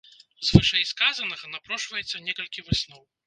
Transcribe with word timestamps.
З 0.45 0.47
вышэйсказанага 0.55 1.51
напрошваецца 1.55 2.23
некалькі 2.29 2.65
высноў. 2.71 3.05